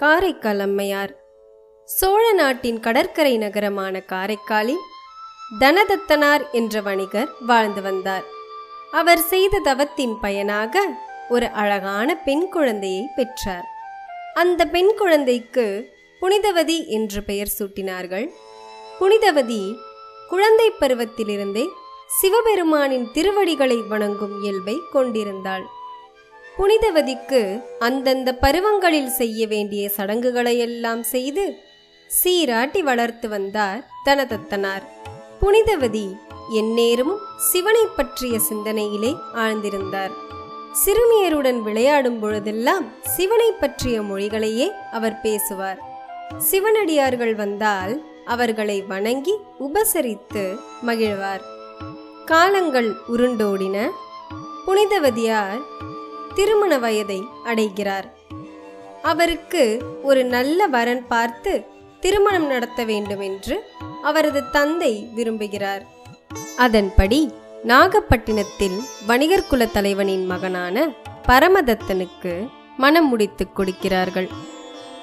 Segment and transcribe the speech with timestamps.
[0.00, 1.16] காரைக்கால் அம்மையார்
[1.84, 4.84] சோழ நாட்டின் கடற்கரை நகரமான காரைக்காலில்
[5.60, 8.24] தனதத்தனார் என்ற வணிகர் வாழ்ந்து வந்தார்.
[8.90, 10.84] அவர் செய்த தவத்தின் பயனாக
[11.28, 13.66] ஒரு அழகான பெண் குழந்தையை பெற்றார்.
[14.34, 18.28] அந்த பெண் குழந்தைக்கு புனிதவதி என்று பெயர் சூட்டினார்கள்.
[19.00, 19.76] புனிதவதி
[20.28, 21.66] குழந்தை பருவத்திலிருந்தே
[22.20, 25.66] சிவபெருமானின் திருவடிகளை வணங்கும் இயல்பை கொண்டிருந்தாள்.
[26.60, 31.58] புனிதவதிக்கு அந்தந்த பருவங்களில் செய்ய வேண்டிய சடங்குகளையெல்லாம் செய்து
[32.06, 34.82] சீராட்டி வளர்த்து வந்தார் தனதத்தனார்.
[35.40, 36.16] புனிதவதி
[36.50, 40.10] எந்நேரமும் சிவனை பற்றிய சிந்தனையிலே ஆழ்ந்திருந்தார்.
[40.84, 45.78] சிறுமியருடன் விளையாடும் பொழுதெல்லாம் சிவனை பற்றிய மொழிகளையே அவர் பேசுவார்.
[46.38, 50.56] சிவனடியார்கள் வந்தால் அவர்களை வணங்கி உபசரித்து
[50.86, 51.40] மகிழ்வார்.
[52.24, 53.90] காலங்கள் உருண்டோடின.
[54.66, 55.78] புனிதவதியார்
[56.34, 58.06] திருமண வயதை அடைகிறார்.
[59.02, 59.62] அவருக்கு
[60.02, 61.64] ஒரு நல்ல வரன் பார்த்து
[62.00, 63.56] திருமணம் நடத்த வேண்டும் என்று
[64.02, 65.82] அவரது தந்தை விரும்புகிறார்.
[66.56, 67.32] அதன்படி
[67.64, 70.86] நாகப்பட்டினத்தில் வணிகர் குல தலைவனின் மகனான
[71.28, 74.28] பரமதத்தனுக்கு மனம் முடித்துக் கொடுக்கிறார்கள்.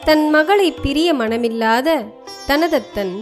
[0.05, 2.05] தன் மகளை பிரிய மனமில்லாத
[2.47, 3.15] தனதத்தன்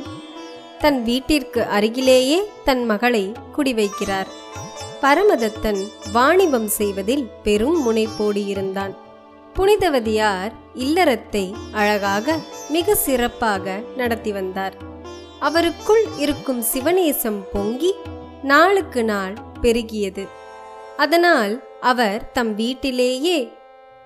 [0.79, 4.29] தன் வீட்டிற்கு அருகிலேயே தன் மகளை குடிவைக்கிறார்.
[5.05, 8.93] பரமதத்தன் வாணிபம் செய்வதில் பெரும் முனைப்போடு இருந்தான்.
[9.53, 12.37] புனிதவதியார் இல்லறத்தை அழகாக
[12.69, 14.75] மிக சிறப்பாக நடத்தி வந்தார்.
[15.39, 17.95] அவருக்குள் இருக்கும் சிவநேசம் பொங்கி
[18.43, 20.27] நாளுக்கு நாள் பெருகியது.
[20.97, 23.51] அதனால் அவர் தம் வீட்டிலேயே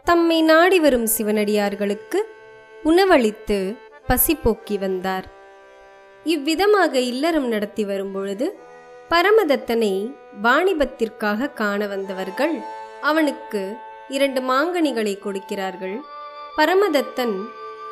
[0.03, 2.21] தம்மை நாடி வரும் சிவனடியார்களுக்கு
[2.83, 3.77] உணவளித்து
[4.07, 5.25] பசி போக்கி வந்தார்.
[6.23, 8.59] இவ்விதமாக இல்லறம் நடத்தி வரும்பொழுது
[9.11, 9.93] பரமதத்தனை
[10.43, 12.55] வாணிபத்திற்காக காண வந்தவர்கள்
[13.01, 13.61] அவனுக்கு
[14.07, 15.95] இரண்டு மாங்கனிகளை கொடுக்கிறார்கள்.
[16.57, 17.35] பரமதத்தன்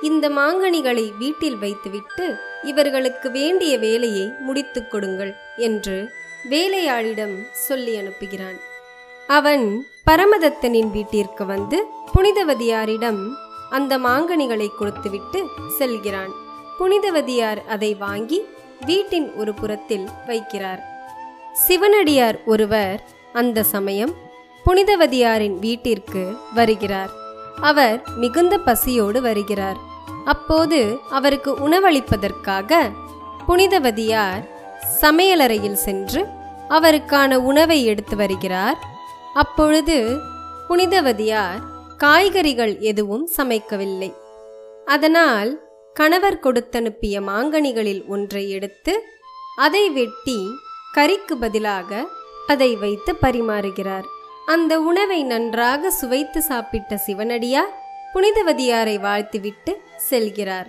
[0.02, 2.26] இந்த மாங்கனிகளை வீட்டில் வைத்துவிட்டு
[2.64, 5.98] இவர்களுக்கு வேண்டிய வேலையை முடித்து கொடுங்கள் என்று
[6.50, 8.60] வேலையாளிடம் சொல்லி அனுப்புகிறான்.
[9.28, 9.66] அவன்
[10.06, 11.80] பரமதத்தனின் வீட்டிற்கு வந்து
[12.14, 13.24] புனிதவதியாரிடம்
[13.70, 15.42] அந்த மாங்கனிகளை கொடுத்துவிட்டு
[15.78, 16.36] செல்கிறான்.
[16.80, 18.40] புனிதவதியார் அதை வாங்கி
[18.86, 20.84] வீட்டின் ஒரு புறத்தில் வைக்கிறார்.
[21.66, 23.04] சிவனடியார் ஒருவர்
[23.34, 24.14] அந்த சமயம்
[24.66, 27.10] புனிதவதியாரின் வீட்டிற்கு வருகிறார்.
[27.62, 29.78] அவர் மிகுந்த பசியோடு வருகிறார்.
[30.26, 32.92] அப்போது அவருக்கு உணவளிப்பதற்காக
[33.48, 34.44] புனிதவதியார்
[35.02, 36.26] சமையலறையில் சென்று
[36.70, 38.80] அவருக்கான உணவை எடுத்து வருகிறார்.
[39.34, 40.18] அப்பொழுது
[40.70, 41.62] புனிதவதியார்
[41.98, 44.14] காய்கறிகள் எதுவும் சமைக்கவில்லை.
[44.86, 45.52] அதனால்
[45.94, 49.04] கணவர் கொடுத்தனுப்பிய மாங்கனிகளில் ஒன்றை எடுத்து
[49.56, 50.40] அதை வெட்டி
[50.96, 52.08] கறிக்கு பதிலாக
[52.48, 54.04] அதை வைத்து பரிமாறுகிறார்.
[54.46, 57.74] அந்த உணவை நன்றாக சுவைத்து சாப்பிட்ட சிவனடியார்
[58.14, 59.74] புனிதவதியாரை வாழ்த்துவிட்டு
[60.10, 60.66] செல்கிறார்.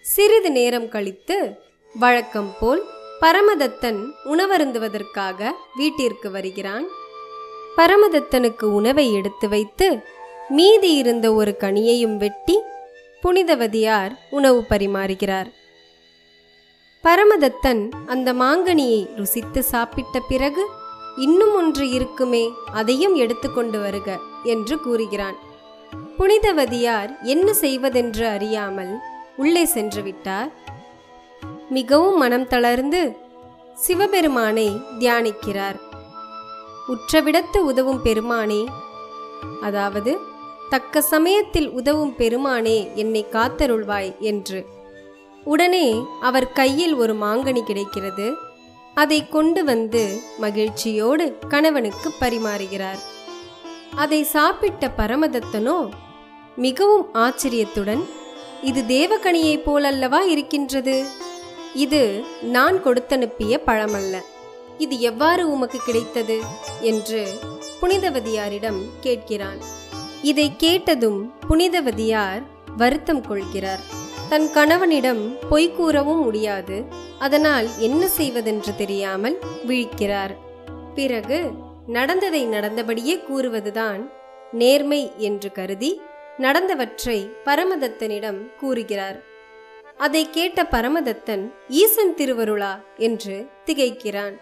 [0.00, 1.60] சிறிது நேரம் கழித்து
[1.94, 2.82] வழக்கம் போல்
[3.20, 6.86] பரமதத்தன் உணவருந்துவதற்காக வீட்டிற்கு வருகிறான்.
[7.76, 10.02] பரமதத்தனுக்கு உணவை எடுத்து வைத்து
[10.48, 12.58] மீதி இருந்த ஒரு கனியையும் வெட்டி
[13.22, 15.50] புனிதவதியார் உணவு பரிமாறுகிறார்.
[17.04, 20.62] பரமதத்தன் அந்த மாங்கனியை ருசித்து சாப்பிட்ட பிறகு
[21.16, 22.42] இன்னும் ஒன்று இருக்குமே
[22.72, 24.08] அதையும் எடுத்துக்கொண்டு வருக
[24.42, 25.36] என்று கூறுகிறான்.
[26.18, 28.92] புனிதவதியார் என்ன செய்வதென்று அறியாமல்
[29.36, 30.50] உள்ளே சென்று விட்டார்.
[31.68, 33.02] மிகவும் மனம் தளர்ந்து
[33.74, 35.78] சிவபெருமானை தியானிக்கிறார்.
[36.88, 38.62] உற்றவிடத்து உதவும் பெருமானே
[39.62, 40.12] அதாவது
[40.70, 44.60] தக்க சமயத்தில் உதவும் பெருமானே என்னை காத்தருள்வாய் என்று
[45.44, 48.32] உடனே அவர் கையில் ஒரு மாங்கனி கிடைக்கிறது.
[48.94, 52.98] அதை கொண்டு வந்து மகிழ்ச்சியோடு கணவனுக்கு பரிமாறுகிறார்.
[53.94, 55.88] அதை சாப்பிட்ட பரமதத்தனோ
[56.56, 58.08] மிகவும் ஆச்சரியத்துடன்
[58.62, 61.06] இது தேவகனியைப் போலல்லவா இருக்கின்றது?
[61.74, 64.18] இது நான் கொடுத்தனுப்பிய பழமல்ல.
[64.78, 66.40] இது எவ்வாறு உமக்கு கிடைத்தது?
[66.80, 67.38] என்று
[67.82, 69.62] புனிதவதியாரிடம் கேட்கிறான்.
[70.22, 72.42] இதை கேட்டதும் புனிதவதியார்
[72.76, 74.06] வருத்தம் கொள்கிறார்.
[74.28, 76.84] தன் கணவனிடம் பொய் கூறவும் முடியாது.
[77.18, 80.36] அதனால் என்ன செய்வதென்று தெரியாமல் விழிக்கிறார்.
[80.94, 81.50] பிறகு
[81.86, 84.10] நடந்ததை நடந்தபடியே கூறுவதுதான்
[84.52, 86.00] நேர்மை என்று கருதி
[86.38, 89.20] நடந்தவற்றை பரமதத்தனிடம் கூறுகிறார்.
[89.96, 92.78] அதை கேட்ட பரமதத்தன் ஈசன் திருவருளா?
[92.96, 94.36] என்று திகைக்கிறான்.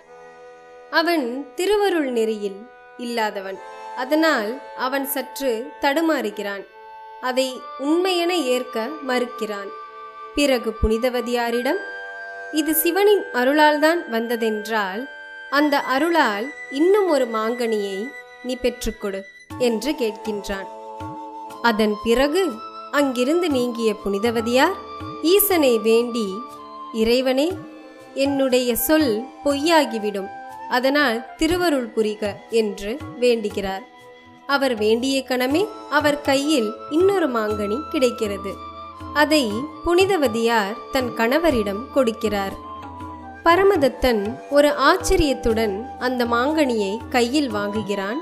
[0.90, 2.66] அவன் திருவருள் நெறியில்
[2.96, 3.58] இல்லாதவன்.
[3.96, 6.66] அதனால் அவன் சற்று தடுமாறுகிறான்.
[7.20, 9.68] அதை உண்மையென ஏற்க மறுக்கிறான்.
[10.34, 11.76] பிறகு புனிதவதியாரிடம்
[12.52, 15.08] இது சிவனின் அருளால்தான் வந்ததென்றால்
[15.50, 18.08] அந்த அருளால் இன்னும் ஒரு மாங்கனியை
[18.44, 19.22] நீ பெற்றுக்கொடு
[19.58, 20.66] என்று கேட்கின்றான்.
[21.62, 22.50] அதன் பிறகு
[22.90, 24.74] அங்கிருந்து நீங்கிய புனிதவதியார்
[25.22, 26.34] ஈசனை வேண்டி
[26.92, 27.52] இறைவனே
[28.14, 30.28] என்னுடைய சொல் பொய்யாகிவிடும்
[30.68, 33.94] அதனால் திருவருள் புரிக என்று வேண்டுகிறார்.
[34.46, 38.54] அவர் வேண்டிய கணமே அவர் கையில் இன்னொரு மாங்கனி கிடைக்கிறது.
[39.14, 39.52] அதை
[39.86, 42.54] புனிதவதியார் தன் கணவரிடம் கொடுக்கிறார்.
[43.44, 48.20] பரமதத்தன் ஒரு ஆச்சரியத்துடன் அந்த மாங்கனியை கையில் வாங்குகிறான்.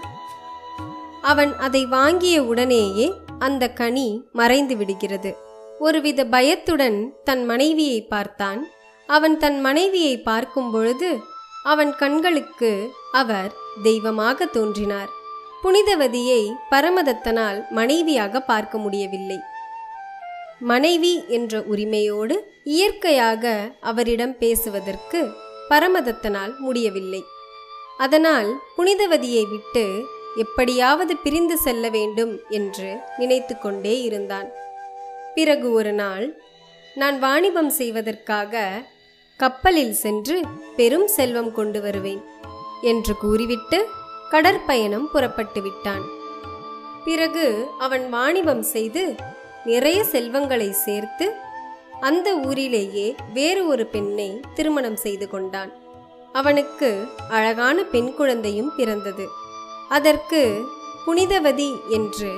[1.22, 5.36] அவன் அதை வாங்கிய உடனேயே அந்த கனி மறைந்து விடுகிறது.
[5.78, 8.68] ஒருவித பயத்துடன் தன் மனைவியை பார்த்தான்.
[9.06, 11.20] அவன் தன் மனைவியை பார்க்கும் பொழுது
[11.62, 15.22] அவன் கண்களுக்கு அவர் தெய்வமாக தோன்றினார்.
[15.64, 19.38] புனிதவதியை பரமதத்தனால் மனைவியாக பார்க்க முடியவில்லை.
[20.60, 25.20] மனைவி என்ற உரிமையோடு இயற்கையாக அவரிடம் பேசுவதற்கு
[25.70, 27.22] பரமதத்தனால் முடியவில்லை.
[27.98, 29.84] அதனால் புனிதவதியை விட்டு
[30.36, 34.48] எப்படியாவது பிரிந்து செல்ல வேண்டும் என்று நினைத்து கொண்டே இருந்தான்.
[35.34, 36.26] பிறகு ஒரு நாள்
[36.94, 38.82] நான் வாணிபம் செய்வதற்காக
[39.36, 40.40] கப்பலில் சென்று
[40.76, 42.22] பெரும் செல்வம் கொண்டு வருவேன்
[42.82, 43.78] என்று கூறிவிட்டு
[44.30, 46.04] கடற்பயணம் புறப்பட்டு விட்டான்
[47.04, 47.46] பிறகு
[47.78, 49.02] அவன் வாணிபம் செய்து
[49.64, 51.26] நிறைய செல்வங்களை சேர்த்து
[52.00, 55.70] அந்த ஊரிலேயே வேறு ஒரு பெண்ணை திருமணம் செய்து கொண்டான்.
[56.32, 56.88] அவனுக்கு
[57.28, 59.26] அழகான பெண் குழந்தையும் பிறந்தது.
[59.88, 60.40] அதற்கு
[61.06, 62.30] புனிதவதி என்று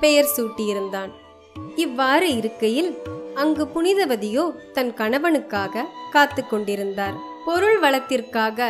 [0.00, 1.12] பெயர் சூட்டியிருந்தான்.
[1.76, 2.90] இவ்வாறு இருக்கையில்
[3.34, 8.68] அங்கு புனிதவதியோ தன் கணவனுக்காக காத்து கொண்டிருந்தார் பொருள் வளத்திற்காக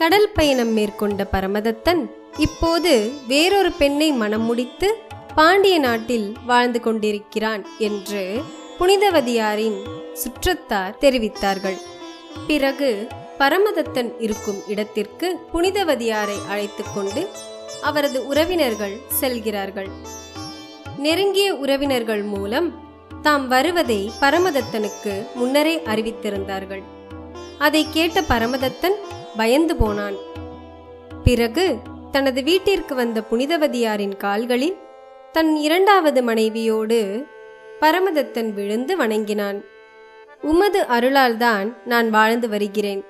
[0.00, 2.00] கடல் பயணம் மேற்கொண்ட பரமதத்தன்
[2.36, 2.90] இப்போது
[3.28, 4.88] வேறொரு பெண்ணை மனம் முடித்து
[5.34, 8.42] பாண்டிய நாட்டில் வாழ்ந்து கொண்டிருக்கிறான் என்று
[8.78, 9.78] புனிதவதியாரின்
[10.12, 11.78] சுற்றத்தார் தெரிவித்தார்கள்.
[12.46, 12.90] பிறகு
[13.38, 17.28] பரமதத்தன் இருக்கும் இடத்திற்கு புனிதவதியாரை அழைத்து கொண்டு
[17.82, 19.90] அவரது உறவினர்கள் செல்கிறார்கள்.
[20.96, 22.68] நெருங்கிய உறவினர்கள் மூலம்
[23.22, 26.82] தாம் வருவதை பரமதத்தனுக்கு முன்னரே அறிவித்திருந்தார்கள்.
[27.58, 28.96] அதை கேட்ட பரமதத்தன்
[29.36, 30.16] பயந்து போனான்.
[31.24, 31.76] பிறகு
[32.10, 34.76] தனது வீட்டிற்கு வந்த புனிதவதியாரின் கால்களில்
[35.32, 37.24] தன் இரண்டாவது மனைவியோடு
[37.80, 39.64] பரமதத்தன் விழுந்து வணங்கினான்.
[40.42, 43.04] உமது அருளால்தான் நான் வாழ்ந்து வருகிறேன்.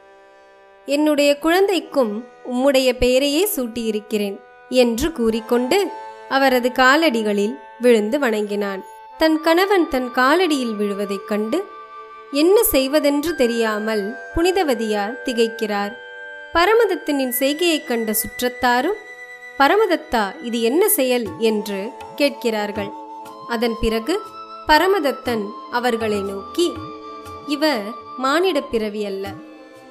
[0.87, 4.37] என்னுடைய குழந்தைக்கும் உம்முடைய பெயரையே சூட்டியிருக்கிறேன்
[4.69, 5.87] என்று கூறிக்கொண்டு
[6.29, 8.84] அவரது காலடிகளில் விழுந்து வணங்கினான்.
[9.19, 11.64] தன் கணவன் தன் காலடியில் விழுவதைக் கண்டு
[12.32, 15.93] என்ன செய்வதென்று தெரியாமல் புனிதவதியார் திகைக்கிறார்.
[16.56, 18.99] பரமதத்தனின் செய்கையைக் கண்ட சுற்றத்தாரும்
[19.58, 21.26] பரமதத்தா இது என்ன செயல்?
[21.38, 22.88] என்று கேட்கிறார்கள்.
[23.49, 24.20] அதன் பிறகு
[24.67, 26.73] பரமதத்தன் அவர்களை நோக்கி
[27.47, 27.82] இவர்
[28.23, 29.32] மானிடப் பிறவி அல்ல.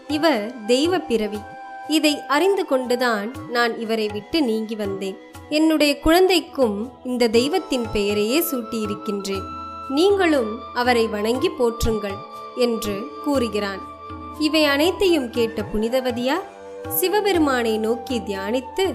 [0.08, 1.40] இவர் தெய்வ பிறவி.
[1.88, 5.18] இதை அறிந்து கொண்டுதான் நான் இவரை விட்டு நீங்கி வந்தேன்.
[5.50, 9.44] என்னுடைய குழந்தைக்கும் இந்த தெய்வத்தின் பெயரையே சூட்டியிருக்கின்றேன்.
[9.90, 12.18] நீங்களும் அவரை வணங்கி போற்றுங்கள்
[12.56, 13.94] என்று கூறுகிறான்.
[14.40, 16.54] இவை அனைத்தையும் கேட்ட புனிதவதியார்
[16.88, 18.94] சிவபெருமானை நோக்கி தியானித்து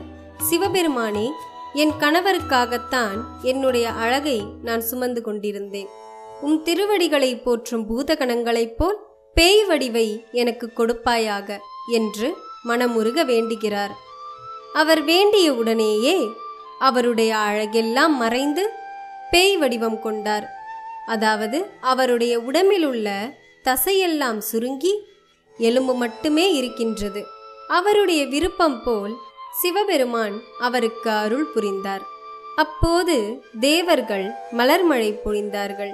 [0.51, 1.31] சிவபெருமானே
[1.73, 5.89] என் கணவருக்காகத்தான் என்னுடைய அழகை நான் சுமந்து கொண்டிருந்தேன்.
[6.41, 8.99] உம் திருவடிகளை போற்றும் பூதகணங்களைப் போல்
[9.35, 11.59] பேய் வடிவை எனக்கு கொடுப்பாயாக
[11.93, 12.35] என்று
[12.69, 13.91] மனமுருக வேண்டுகிறார்.
[14.75, 16.29] அவர் வேண்டிய உடனேயே
[16.79, 18.71] அவருடைய அழகெல்லாம் மறைந்து
[19.31, 20.47] பேய் வடிவம் கொண்டார்.
[21.07, 25.07] அதாவது அவருடைய உடம்பிலுள்ள தசையெல்லாம் சுருங்கி
[25.59, 27.27] எலும்பு மட்டுமே இருக்கின்றது.
[27.79, 29.15] அவருடைய விருப்பம் போல்
[29.61, 32.05] சிவபெருமான் அவருக்கு அருள் புரிந்தார்.
[32.57, 33.17] அப்போது
[33.61, 34.27] தேவர்கள்
[34.59, 35.93] மலர்மழை பொழிந்தார்கள்.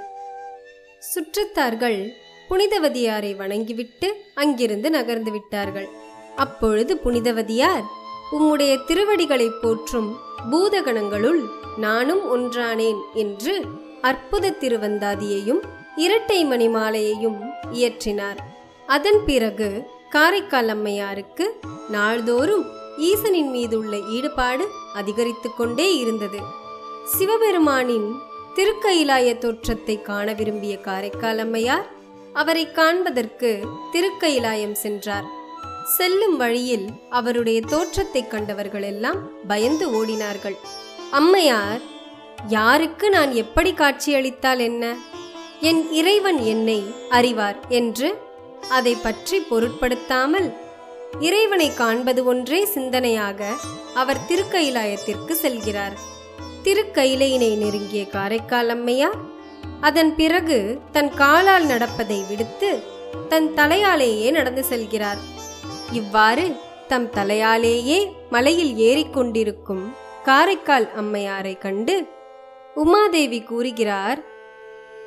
[1.02, 2.00] சுற்றத்தார்கள்
[2.48, 5.88] புனிதவதியாரை வணங்கிவிட்டு அங்கிருந்து நகர்ந்து விட்டார்கள்.
[6.36, 7.86] அப்பொழுது புனிதவதியார்
[8.32, 10.08] உம்முடைய திருவடிகளை போற்றும்
[10.50, 11.42] பூதகணங்களுள்
[11.76, 13.54] நானும் ஒன்றானேன் என்று
[14.00, 15.62] அற்புத திருவந்தாதியையும்
[15.96, 17.38] இரட்டை மணி மாலையையும்
[17.72, 18.40] இயற்றினார்.
[18.86, 19.68] அதன் பிறகு
[20.16, 21.46] காரைக்கால் அம்மையாருக்கு
[21.88, 22.66] நாள்தோறும்
[23.08, 26.38] ஈசனின் மீதுள்ள ஈடுபாடு அதிகரித்து கொண்டே இருந்தது.
[27.16, 28.08] சிவபெருமானின்
[28.56, 31.86] திருக்கயிலாய தோற்றத்தை காண விரும்பிய காரைக்கால் அம்மையார்
[32.32, 33.50] அவரை காண்பதற்கு
[33.92, 35.26] திருக்கயிலாயம் சென்றார்.
[35.96, 40.56] செல்லும் வழியில் அவருடைய தோற்றத்தை கண்டவர்கள் எல்லாம் பயந்து ஓடினார்கள்.
[41.10, 41.82] அம்மையார்
[42.48, 44.96] யாருக்கு நான் எப்படி காட்சியளித்தால் என்ன?
[45.60, 46.80] என் இறைவன் என்னை
[47.10, 48.08] அறிவார் என்று
[48.68, 50.56] அதை பற்றி பொருட்படுத்தாமல்
[51.20, 53.44] இறைவனை காண்பது ஒன்றே சிந்தனையாக
[53.94, 55.96] அவர் திருக்கயிலாயத்திற்கு செல்கிறார்.
[56.62, 59.18] திருக்கயிலையினை நெருங்கிய காரைக்கால் அம்மையார்
[59.80, 62.82] அதன் பிறகு தன் காலால் நடப்பதை விடுத்து
[63.28, 65.18] தன் தலையாலேயே நடந்து செல்கிறார்.
[65.92, 66.56] இவ்வாறு
[66.88, 69.94] தம் தலையாலேயே மலையில் ஏறிக்கொண்டிருக்கும்
[70.24, 72.08] காரைக்கால் அம்மையாரை கண்டு
[72.76, 74.35] உமாதேவி கூறுகிறார்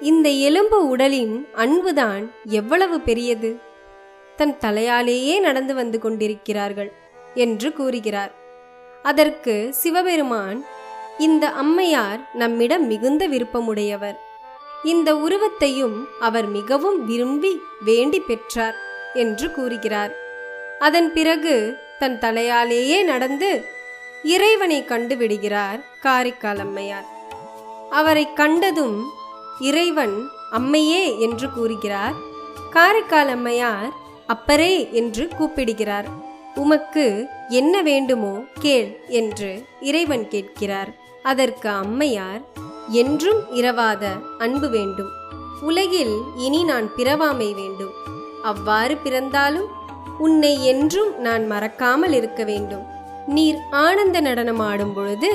[0.01, 3.59] இந்த எலும்பு உடலின் அன்புதான் எவ்வளவு பெரியது?
[4.35, 6.91] தன் தலையாலேயே நடந்து வந்து கொண்டிருக்கிறார்கள்
[7.33, 8.33] என்று கூறுகிறார்.
[9.03, 10.65] அதற்கு சிவபெருமான்
[11.17, 14.15] இந்த அம்மையார் நம்மிடம் மிகுந்த விருப்பமுடையவர்.
[14.83, 18.75] இந்த உருவத்தையும் அவர் மிகவும் விரும்பி வேண்டி பெற்றார்
[19.13, 20.15] என்று கூறுகிறார்.
[20.79, 23.65] அதன் பிறகு தன் தலையாலேயே நடந்து
[24.23, 27.05] இறைவனை கண்டுவிடுகிறார் காரைக்கால் அம்மையார்.
[27.89, 29.17] அவரை கண்டதும்
[29.59, 30.15] இறைவன்
[30.51, 32.15] அம்மையே என்று கூறுகிறார்.
[32.69, 33.91] காரைக்கால் அம்மையார்
[34.27, 36.07] அப்பரே என்று கூப்பிடுகிறார்.
[36.55, 37.05] உமக்கு
[37.49, 40.91] என்ன வேண்டுமோ கேள் என்று இறைவன் கேட்கிறார்.
[41.23, 42.41] அதற்கு அம்மையார்
[42.91, 44.03] என்றும் இரவாத
[44.37, 45.11] அன்பு வேண்டும்.
[45.61, 47.93] உலகில் இனி நான் பிறவாமை வேண்டும்.
[48.43, 49.69] அவ்வாறு பிறந்தாலும்
[50.17, 52.85] உன்னை என்றும் நான் மறக்காமல் இருக்க வேண்டும்.
[53.27, 55.31] நீர் ஆனந்த நடனமாடும் பொழுது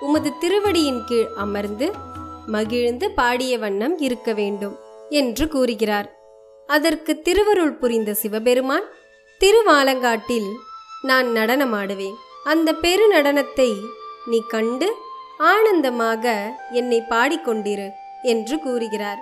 [0.00, 1.86] உமது திருவடியின் கீழ் அமர்ந்து
[2.54, 4.76] மகிழ்ந்து பாடிய வண்ணம் இருக்க வேண்டும்
[5.20, 6.08] என்று கூறுகிறார்.
[6.68, 8.86] அதற்கு திருவருள் புரிந்த சிவபெருமான்
[9.40, 10.50] திருவாலங்காட்டில்
[11.02, 12.16] நான் நடனமாடுவேன்.
[12.44, 13.70] அந்த பெரு நடனத்தை
[14.26, 14.88] நீ கண்டு
[15.52, 16.24] ஆனந்தமாக
[16.70, 17.88] என்னை பாடிக்கொண்டிரு
[18.22, 19.20] என்று கூறுகிறார்.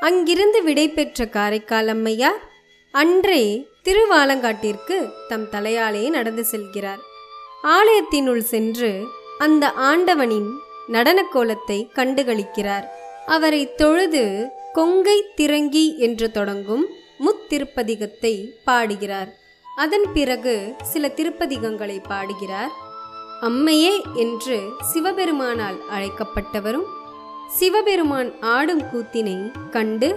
[0.00, 2.40] அங்கிருந்து விடை பெற்ற காரைக்கால் அம்மையார்
[2.94, 3.42] அன்றே
[3.84, 4.96] திருவாலங்காட்டிற்கு
[5.28, 7.02] தம் தலையாலே நடந்து செல்கிறார்.
[7.76, 8.90] ஆலயத்தினுள் சென்று
[9.38, 10.50] அந்த ஆண்டவனின்
[10.94, 12.86] நடன கோலத்தை கண்டுகளிக்கிறார்.
[13.26, 14.24] அவரை தொழுது
[14.72, 16.84] கொங்கை திரங்கி என்று தொடங்கும்
[17.24, 18.34] முத்திருப்பதிகத்தை
[18.64, 19.30] பாடுகிறார்.
[19.76, 22.72] அதன் பிறகு சில திருப்பதிகங்களை பாடுகிறார்.
[23.40, 24.58] அம்மையே என்று
[24.90, 26.88] சிவபெருமானால் அழைக்கப்பட்டவரும்
[27.58, 29.38] சிவபெருமான் ஆடும் கூத்தினை
[29.70, 30.10] கண்டு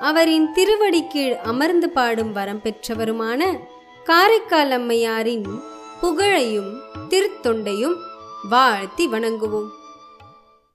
[0.00, 3.42] அவரின் திருவடி கீழ் அமர்ந்து பாடும் வரம் பெற்றவருமான
[4.04, 5.46] காரைக்கால் அம்மையாரின்
[6.00, 6.72] புகழையும்
[7.10, 7.96] திருத்தொண்டையும்
[8.50, 9.70] வாழ்த்தி வணங்குவோம்.